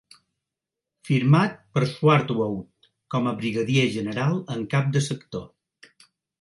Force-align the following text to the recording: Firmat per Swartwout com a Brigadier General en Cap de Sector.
Firmat 1.09 1.59
per 1.75 1.83
Swartwout 1.91 2.89
com 3.17 3.29
a 3.29 3.35
Brigadier 3.43 3.87
General 3.99 4.43
en 4.57 4.67
Cap 4.75 4.93
de 4.99 5.07
Sector. 5.13 5.49